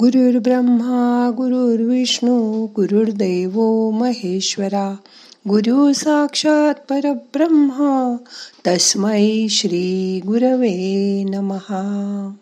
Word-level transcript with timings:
ब्रह्मा 0.00 1.30
गुरुर्विष्णू 1.36 2.66
गुरुर्देव 2.66 3.60
महेश्वरा 3.90 4.96
गुरु 5.48 5.92
साक्षात 5.92 6.74
परब्रह्मा 6.74 8.16
तस्मै 8.66 9.46
श्री 9.50 10.20
गुरवे 10.26 11.24
नमहा. 11.24 12.34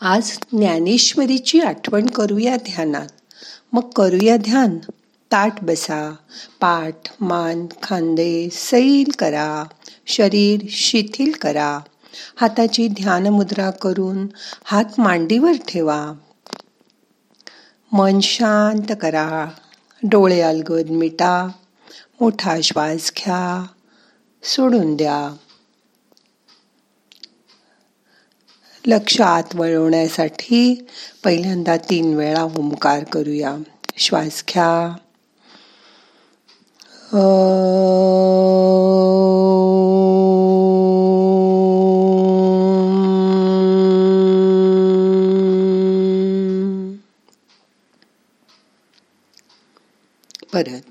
आज 0.00 0.38
ज्ञानेश्वरीची 0.52 1.60
आठवण 1.60 2.06
करूया 2.06 2.56
ध्यानात. 2.56 3.08
मग 3.72 3.82
करूया 3.96 4.36
ध्यान. 4.36 4.78
ताट 5.32 5.60
बसा 5.62 6.16
पाठ 6.60 6.94
मान 7.20 7.66
खांदे 7.82 8.48
सैल 8.52 9.10
करा 9.18 9.64
शरीर 10.06 10.60
शिथिल 10.70 11.32
करा 11.32 11.80
हाताची 12.36 12.88
ध्यान 12.88 13.26
मुद्रा 13.26 13.70
करून 13.70 14.26
हात 14.64 14.84
मांडीवर 14.98 15.52
ठेवा. 15.68 16.12
मन 17.92 18.20
शांत 18.20 18.92
करा. 19.00 19.46
डोळे 20.02 20.40
अलगद 20.40 20.90
मिटा. 20.90 21.48
मोठा 22.20 22.56
श्वास 22.60 23.12
घ्या. 23.18 23.66
सोडून 24.42 24.96
द्या. 24.96 25.36
लक्ष 28.86 29.20
आत 29.20 29.42
वळवण्यासाठी 29.54 30.86
पहिल्यांदा 31.24 31.76
तीन 31.76 32.14
वेळा 32.14 32.42
ओंकार 32.42 33.04
करूया. 33.04 33.56
श्वास 33.98 34.44
घ्या. 34.48 34.96
परत 50.58 50.87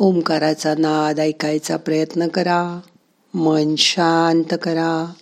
ओंकाराचा 0.00 0.74
नाद 0.78 1.20
ऐकायचा 1.20 1.76
प्रयत्न 1.76 2.28
करा. 2.28 2.80
मन 3.34 3.74
शांत 3.74 4.54
करा. 4.62 5.12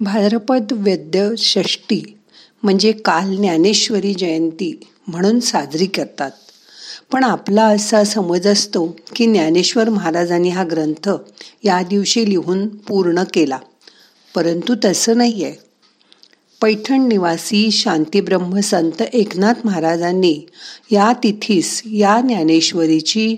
भाद्रपद 0.00 0.72
वैद्य 0.72 1.30
षष्टी 1.38 2.18
म्हणजे 2.62 2.92
काल 2.92 3.36
ज्ञानेश्वरी 3.36 4.14
जयंती 4.14 4.80
म्हणून 5.08 5.40
साजरी 5.40 5.86
करतात. 5.86 6.30
पण 7.12 7.24
आपला 7.24 7.64
असा 7.64 8.04
समज 8.04 8.46
असतो 8.46 8.96
की 9.16 9.26
ज्ञानेश्वर 9.26 9.88
महाराजांनी 9.88 10.48
हा 10.48 10.64
ग्रंथ 10.64 11.10
या 11.64 11.82
दिवशी 11.82 12.30
लिहून 12.30 12.68
पूर्ण 12.68 13.22
केला. 13.34 13.58
परंतु 14.34 14.74
तसं 14.84 15.16
नाही 15.16 15.44
आहे 15.44 15.54
पैठण 16.60 17.08
निवासी 17.08 17.70
शांतीब्रह्म 17.70 18.60
संत 18.60 19.02
एकनाथ 19.02 19.54
महाराजांनी 19.64 20.40
या 20.90 21.12
तिथीस 21.12 21.82
या 21.86 22.20
ज्ञानेश्वरीची 22.20 23.36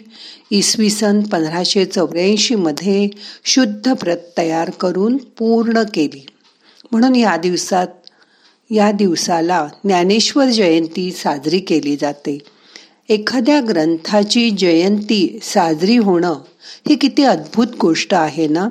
इसवी 0.50 0.90
सन 0.90 1.20
पंधराशे 1.20 1.84
चौऱ्याऐंशीमध्ये 1.84 3.08
शुद्ध 3.44 3.92
प्रत 3.92 4.16
तयार 4.38 4.70
करून 4.70 5.16
पूर्ण 5.16 5.82
केली. 5.94 6.26
म्हणून 6.92 7.14
या 7.14 7.36
दिवसात 7.36 7.86
या 8.70 8.92
दिवसाला 8.92 9.68
ज्ञानेश्वर 9.84 10.46
जयंती 10.46 11.12
साजरी 11.12 11.58
केली 11.58 11.96
जाते. 12.00 12.38
एखाद्या 13.08 13.60
ग्रंथाची 13.68 14.50
जयंती 14.50 15.38
साजरी 15.42 15.96
होणं 15.96 16.34
ही 16.88 16.96
किती 16.96 17.24
अद्भुत 17.24 17.66
गोष्ट 17.80 18.14
आहे 18.14 18.46
ना? 18.48 18.68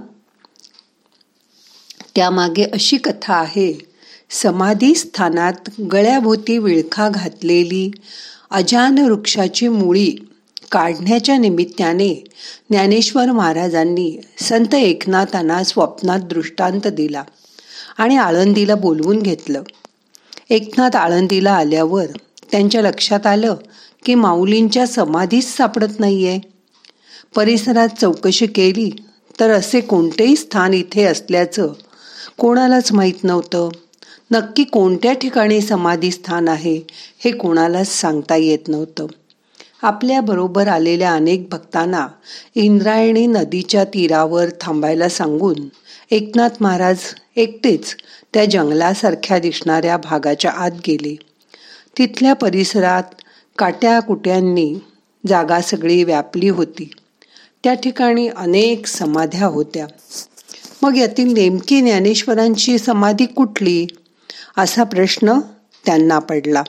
त्यामागे 2.15 2.63
अशी 2.63 2.97
कथा 2.97 3.33
आहे. 3.33 3.73
समाधी 4.29 4.95
स्थानात 4.95 5.69
गळ्याभोवती 5.91 6.57
विळखा 6.57 7.09
घातलेली 7.09 7.91
अजान 8.51 8.99
वृक्षाची 8.99 9.67
मुळी 9.67 10.15
काढण्याच्या 10.71 11.37
निमित्ताने 11.37 12.23
ज्ञानेश्वर 12.69 13.31
महाराजांनी 13.31 14.17
संत 14.39 14.75
एकनाथांना 14.75 15.63
स्वप्नात 15.63 16.19
दृष्टांत 16.19 16.87
दिला 16.87 17.23
आणि 17.97 18.17
आळंदीला 18.17 18.75
बोलवून 18.75 19.19
घेतलं. 19.19 19.63
एकनाथ 20.49 20.95
आळंदीला 20.95 21.51
आल्यावर 21.51 22.05
त्यांच्या 22.51 22.81
लक्षात 22.81 23.25
आलं 23.27 23.55
की 24.05 24.15
माऊलींच्या 24.15 24.87
समाधीच 24.87 25.57
सापडत 25.57 25.99
नाहीये. 25.99 26.39
परिसरात 27.35 27.89
चौकशी 28.01 28.45
केली 28.45 28.91
तर 29.39 29.51
असे 29.51 29.81
कोणतेही 29.81 30.35
स्थान 30.35 30.73
इथे 30.73 31.03
असल्याचं 31.03 31.73
कोणालाच 32.39 32.91
माहीत 32.91 33.23
नव्हतं. 33.23 33.69
नक्की 34.31 34.63
कोणत्या 34.63 35.13
ठिकाणी 35.13 35.61
समाधी 35.61 36.11
स्थान 36.11 36.47
आहे 36.47 36.79
हे 37.19 37.31
कोणालाच 37.31 37.87
सांगता 37.87 38.35
येत 38.35 38.67
नव्हतं. 38.67 39.07
आपल्याबरोबर 39.81 40.67
आलेल्या 40.67 41.13
अनेक 41.13 41.49
भक्तांना 41.49 42.07
इंद्रायणी 42.55 43.27
नदीच्या 43.27 43.83
तीरावर 43.83 44.45
थांबायला 44.61 45.09
सांगून 45.09 45.55
एकनाथ 46.11 46.49
महाराज 46.61 46.97
एकटेच 47.35 47.95
त्या 48.33 48.45
जंगलासारख्या 48.45 49.39
दिसणाऱ्या 49.39 49.97
भागाच्या 49.97 50.51
आत 50.51 50.71
गेले. 50.87 51.15
तिथल्या 51.97 52.33
परिसरात 52.33 53.03
काट्या 53.57 53.99
कुट्यांनी 53.99 54.75
जागा 55.27 55.61
सगळी 55.61 56.03
व्यापली 56.03 56.49
होती. 56.49 56.91
त्या 57.63 57.73
ठिकाणी 57.73 58.27
अनेक 58.27 58.87
समाध्या 58.87 59.45
होत्या. 59.45 59.87
मग 60.81 60.97
यातील 60.97 61.33
नेमकी 61.33 61.81
ज्ञानेश्वरांची 61.81 62.77
समाधी 62.77 63.25
कुठली? 63.25 63.87
असा 64.57 64.83
प्रश्न 64.83 65.39
त्यांना 65.85 66.19
पडला. 66.19 66.63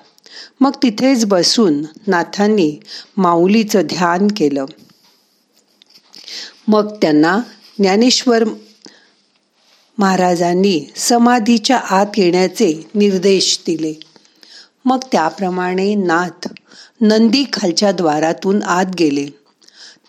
मग 0.60 0.70
तिथेच 0.82 1.24
बसून 1.24 1.82
नाथांनी 2.06 2.78
माऊलीचं 3.16 3.80
ध्यान 3.84 4.28
केलं. 4.36 4.64
मग 6.68 6.94
त्यांना 7.02 7.38
ज्ञानेश्वर 7.78 8.44
महाराजांनी 9.98 10.92
समाधीच्या 10.96 11.76
आत 11.76 12.06
येण्याचे 12.16 12.86
निर्देश 12.94 13.60
दिले. 13.66 14.00
मग 14.84 14.98
त्याप्रमाणे 15.12 15.94
नाथ 15.94 16.48
नंदी 17.00 17.44
खालच्या 17.52 17.92
द्वारातून 17.92 18.62
आत 18.62 18.84
गेले. 18.98 19.26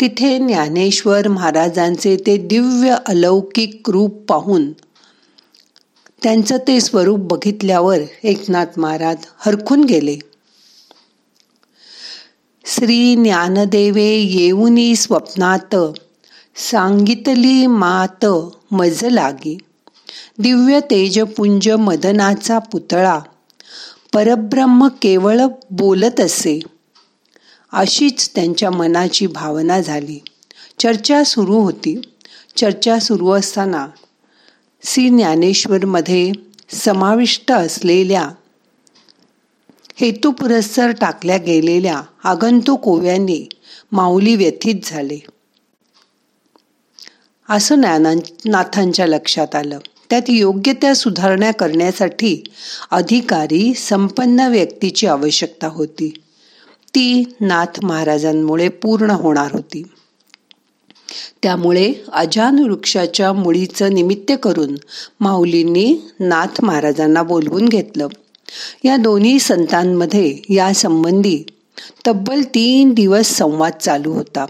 तिथे 0.02 0.38
ज्ञानेश्वर 0.38 1.28
महाराजांचे 1.28 2.18
ते 2.26 2.38
दिव्य 2.38 2.96
अलौकिक 3.06 3.90
रूप 3.90 4.26
पाहून 4.30 4.72
त्यांचं 6.24 6.58
ते 6.58 6.82
स्वरूप 6.82 7.20
बघितल्यावर 7.20 7.98
एकनाथ 8.24 8.66
महाराज 8.78 9.18
हरखून 9.38 9.84
गेले. 9.84 10.18
श्री 12.66 13.16
ज्ञानदेवे 13.16 14.16
येऊनी 14.16 14.96
स्वप्नात 14.96 15.76
सांगितली 16.56 17.68
मात 17.68 18.26
मज 18.72 19.06
लागी. 19.06 19.58
दिव्य 20.40 20.80
तेजपुंज 20.80 21.70
मदनाचा 21.70 22.60
पुतळा 22.60 23.20
परब्रह्म 24.16 24.88
केवळ 24.88 25.42
बोलत 25.72 26.20
असे. 26.20 26.60
अशीच 27.72 28.30
त्यांच्या 28.36 28.72
मनाची 28.72 29.28
भावना 29.28 29.82
झाली. 29.82 30.20
चर्चा 30.80 31.24
सुरू 31.24 31.56
होती. 31.60 32.02
चर्चा 32.56 33.00
सुरू 33.00 33.32
असताना 33.32 33.88
श्री 34.84 35.10
ज्ञानेश्वरमध्ये 35.10 36.32
समाविष्ट 36.70 37.52
असलेल्या 37.52 38.30
हेतुपुरस्सर 39.96 40.92
टाकल्या 40.92 41.38
गेलेल्या 41.38 42.02
आगंतुक 42.24 42.88
ओव्यांनी 42.88 43.50
माऊली 43.92 44.36
व्यथित 44.36 44.76
झाले. 44.84 45.20
असं 47.50 47.82
नाथांच्या 48.46 49.08
लक्षात 49.08 49.56
आलं. 49.56 49.80
त्यात 50.16 50.30
योग्य 50.30 50.74
त्या 50.74 50.96
सुधारणा 50.96 51.52
करण्यासाठी 51.52 52.44
अधिकारी 52.92 53.74
संपन्न 53.74 54.40
व्यक्तीची 54.40 55.08
आवश्यकता 55.08 55.68
होती. 55.68 56.10
ती 56.88 57.24
नाथ 57.42 57.86
महाराजांमुळे 57.86 58.68
पूर्ण 58.68 59.10
होणार 59.10 59.50
होती. 59.54 59.84
त्यामुळे 61.44 61.94
अजान 62.14 62.60
वृक्षाच्या 62.60 63.34
मुळीचं 63.34 63.94
निमित्त 63.94 64.32
करून 64.44 64.76
माऊलींनी 65.20 65.98
नाथ 66.20 66.64
महाराजांना 66.64 67.24
बोलवून 67.24 67.66
घेतलं. 67.66 68.08
या 68.84 68.98
दोन्ही 68.98 69.40
संतांमध्ये 69.40 70.40
या 70.50 70.74
संबंधी 70.74 71.44
तब्बल 72.08 72.42
तीन 72.42 72.94
दिवस 72.94 73.28
संवाद 73.28 73.74
चालू 73.82 74.12
होता. 74.12 74.46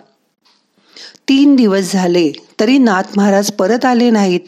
तीन 1.29 1.55
दिवस 1.55 1.93
झाले 1.93 2.31
तरी 2.59 2.77
नाथ 2.77 3.03
महाराज 3.17 3.51
परत 3.51 3.85
आले 3.85 4.09
नाहीत. 4.09 4.39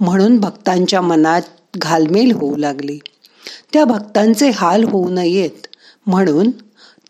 म्हणून 0.00 0.38
भक्तांच्या 0.38 1.00
मनात 1.00 1.42
घालमेल 1.76 2.32
होऊ 2.32 2.56
लागली. 2.56 2.98
त्या 3.72 3.84
भक्तांचे 3.84 4.50
हाल 4.50 4.84
होऊ 4.84 5.08
नयेत. 5.08 5.66
म्हणून 6.06 6.50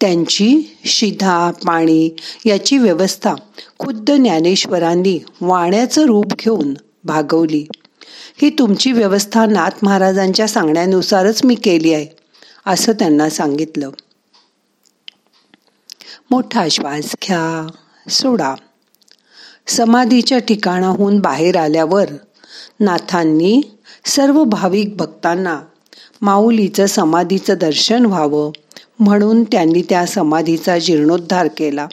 त्यांची 0.00 0.76
शिधा 0.84 1.50
पाणी 1.50 2.10
याची 2.44 2.78
व्यवस्था 2.78 3.34
खुद्द 3.78 4.10
ज्ञानेश्वरांनी 4.10 5.18
वाण्याचं 5.40 6.06
रूप 6.06 6.26
घेऊन 6.26 6.74
भागवली. 7.04 7.66
ही 8.42 8.50
तुमची 8.50 8.92
व्यवस्था 8.92 9.46
नाथ 9.46 9.70
महाराजांच्या 9.82 10.48
सांगण्यानुसारच 10.48 11.44
मी 11.44 11.54
केली 11.54 11.94
आहे 11.94 12.06
असं 12.66 12.92
त्यांना 12.92 13.30
सांगितलं. 13.30 13.90
मोठा 16.30 16.68
श्वास 16.70 17.16
घ्या 17.22 17.66
सोडा. 18.08 18.54
समाधीच्या 19.66 20.38
ठिकाणाहून 20.38 21.18
बाहेर 21.18 21.56
आल्यावर 21.56 22.06
नाथांनी 22.80 23.62
सर्व 24.04 24.44
भाविक 24.44 24.96
भक्तांना 24.96 25.60
माऊलीचं 26.22 26.86
समाधीचं 26.86 27.54
दर्शन 27.60 28.06
व्हावं 28.06 28.50
म्हणून 28.98 29.44
त्यांनी 29.44 29.82
त्या 29.88 30.06
समाधीचा 30.06 30.78
जीर्णोद्धार 30.78 31.48
केला. 31.56 31.86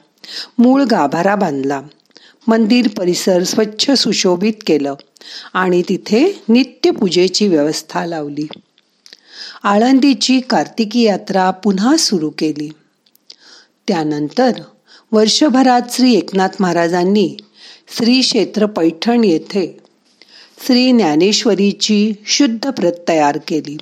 मूळ 0.58 0.84
गाभारा 0.84 1.36
बांधला. 1.36 1.82
मंदिर 2.48 2.88
परिसर 2.88 3.44
स्वच्छ 3.44 3.92
सुशोभित 3.92 4.54
केलं 4.68 4.94
आणि 5.54 5.82
तिथे 5.90 6.42
नित्यपूजेची 6.50 7.48
व्यवस्था 7.48 8.06
लावली. 8.06 8.48
आळंदीची 9.64 10.40
कार्तिकी 10.40 11.02
यात्रा 11.02 11.52
पुन्हा 11.52 11.98
सुरू 11.98 12.30
केली. 12.30 12.70
त्यानंतर 13.88 14.52
वर्षभरात 15.12 15.82
श्री 15.90 16.14
एकनाथ 16.14 16.50
महाराजांनी 16.60 17.38
श्री 17.94 18.22
क्षेत्र 18.22 18.66
पैठण 18.66 19.24
येथे 19.24 19.80
श्री 20.66 20.92
ज्ञानेश्वरीची 20.92 22.14
शुद्ध 22.26 22.70
प्रत 22.70 22.92
तयार 23.08 23.40
केली. 23.48 23.78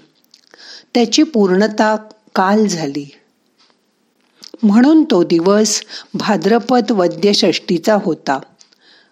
त्याची 0.93 1.23
पूर्णता 1.23 1.95
काल 2.35 2.67
झाली. 2.67 3.11
म्हणून 4.63 5.03
तो 5.03 5.23
दिवस 5.23 5.81
भाद्रपद 6.13 6.91
वद्यषष्टीचा 6.91 7.97
होता 8.03 8.39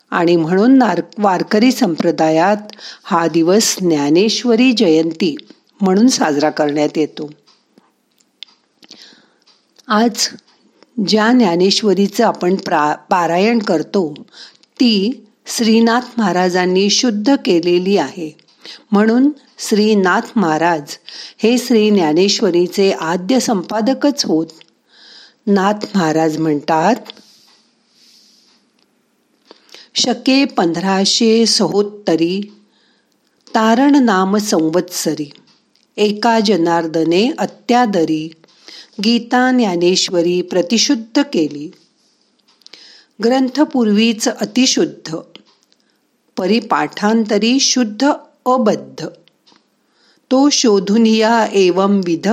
आणि 0.10 0.36
म्हणून 0.36 0.78
नार 0.78 1.02
वारकरी 1.18 1.72
संप्रदायात 1.72 2.58
हा 3.04 3.28
दिवस 3.28 3.80
ज्ञानेश्वरी 3.80 4.72
जयंती 4.72 5.36
म्हणून 5.82 6.08
साजरा 6.08 6.50
करण्यात 6.50 6.90
येतो. 6.96 7.32
आज 9.88 10.28
ज्या 11.08 11.32
ज्ञानेश्वरीचं 11.32 12.26
आपण 12.26 12.56
प्रा 12.56 12.96
पारायण 13.10 13.60
करतो 13.60 14.14
ती 14.80 15.26
श्रीनाथ 15.48 16.02
महाराजांनी 16.18 16.90
शुद्ध 16.90 17.36
केलेली 17.46 17.98
आहे. 17.98 18.38
म्हणून 18.92 19.30
श्रीनाथ 19.60 20.22
महाराज 20.36 20.98
हे 21.38 21.58
श्री 21.58 21.90
ज्ञानेश्वरीचे 21.90 22.92
आद्य 22.92 23.40
संपादकच 23.40 24.26
होत. 24.26 24.48
नाथ 25.48 25.86
महाराज 25.96 26.38
म्हणतात 26.38 26.96
शके 29.96 30.46
पंधराशे 30.46 31.46
सहोत्तरी 31.46 32.54
तारण 33.56 33.96
नाम 33.96 34.38
संवत्सरी 34.38 35.30
एका 35.98 36.40
जनार्दने 36.40 37.32
अत्यादरी 37.38 38.32
गीता 39.04 39.52
ज्ञानेश्वरी 39.52 40.42
प्रतिशुद्ध 40.42 41.22
केली. 41.34 41.72
ग्रंथपूर्वीच 43.24 44.28
अतिशुद्ध 44.28 45.16
परिपाठांतरी 46.38 47.60
शुद्ध 47.60 48.12
अबद्ध. 48.46 49.06
तो 50.32 50.50
शोधून 50.50 51.06
या 51.06 51.48
एवं 51.54 52.02
विध 52.06 52.28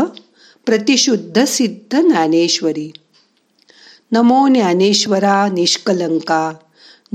प्रतिशुद्ध 0.67 1.45
सिद्ध 1.45 2.01
ज्ञानेश्वरी. 2.01 2.93
नमो 4.13 4.49
ज्ञानेश्वरा 4.49 5.49
निष्कलंका 5.49 6.53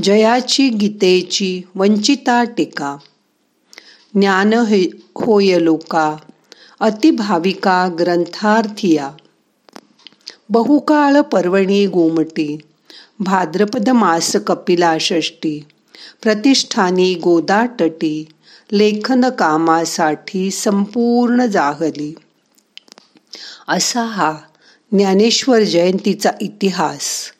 जयाची 0.03 0.69
गीतेची 0.69 1.61
वंचिता 1.75 2.43
टीका. 2.43 2.97
ज्ञान 4.13 4.53
होय 5.15 5.59
लोका 5.59 6.17
अतिभाविका 6.79 7.95
ग्रंथार्थिया. 7.99 9.11
बहुकाळ 10.49 11.21
पर्वणी 11.21 11.85
गोमटी 11.85 12.57
भाद्रपद 13.19 13.89
मास 13.89 14.35
कपिला 14.35 14.97
षष्टी 14.99 15.65
प्रतिष्ठानी 16.23 17.15
गोदाटटी 17.15 18.27
लेखन 18.71 19.29
कामासाठी 19.29 20.51
संपूर्ण 20.51 21.45
जाहली. 21.45 22.15
असा 23.67 24.01
हा 24.01 24.37
ज्ञानेश्वर 24.91 25.63
जयंतीचा 25.63 26.31
इतिहास. 26.41 27.31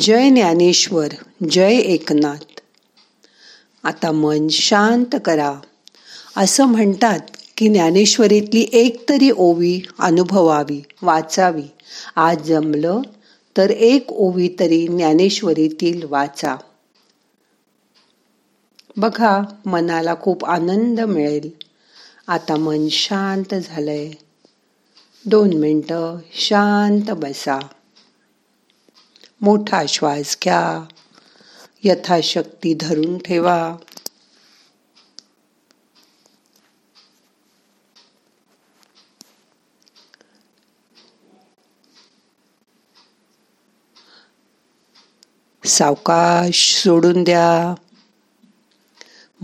जय 0.00 0.30
ज्ञानेश्वर 0.30 1.08
जय 1.50 1.74
एकनाथ. 1.74 2.60
आता 3.84 4.12
मन 4.12 4.48
शांत 4.48 5.16
करा. 5.24 5.54
असं 6.36 6.64
म्हणतात 6.64 7.18
की 7.56 7.68
ज्ञानेश्वरीतली 7.68 8.66
एक 8.72 9.08
तरी 9.08 9.30
ओवी 9.36 9.80
अनुभवावी 9.98 10.82
वाचावी. 11.02 11.70
आज 12.16 12.42
जमलं 12.42 13.00
तर 13.56 13.70
एक 13.70 14.12
ओवी 14.12 14.48
तरी 14.60 14.86
ज्ञानेश्वरीतील 14.86 16.06
वाचा. 16.08 16.56
बघा 18.96 19.40
मनाला 19.66 20.14
खूप 20.20 20.44
आनंद 20.44 21.00
मिळेल. 21.00 21.50
आता 22.26 22.56
मन 22.56 22.88
शांत 22.88 23.54
झालंय. 23.54 24.10
दोन 25.26 25.52
मिनटं 25.52 26.18
शांत 26.32 27.10
बसा. 27.10 27.58
मोठा 29.40 29.86
श्वास 29.88 30.36
घ्या. 30.44 30.84
यथाशक्ती 31.84 32.74
धरून 32.80 33.18
ठेवा. 33.18 33.76
सावकाश 45.78 46.82
सोडून 46.82 47.24
द्या. 47.24 47.74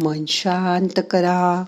मन 0.03 0.25
शांत 0.29 1.01
करा. 1.11 1.65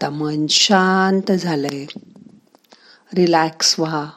आता 0.00 0.10
मन 0.10 0.46
शांत 0.46 1.32
झालंय. 1.32 1.86
रिलॅक्स 3.14 3.80
व्हा. 3.80 4.10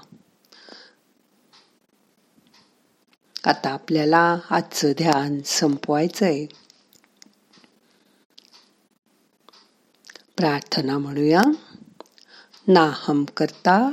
आता 3.45 3.69
आपल्याला 3.69 4.37
आजचं 4.49 4.91
ध्यान 4.97 5.39
संपवायचंय. 5.45 6.45
प्रार्थना 10.37 10.97
म्हणूया. 10.97 11.41
नाहम 12.67 13.23
करता 13.23 13.91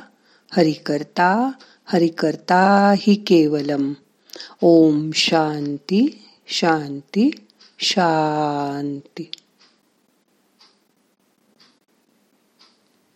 हरि 0.52 0.72
करता 0.72 1.50
हरि 1.84 2.08
करता 2.08 2.94
हि 2.98 3.14
केवलम. 3.14 3.92
ओम 4.62 5.10
शांती 5.14 6.28
शांती 6.46 7.30
शांती. 7.78 9.30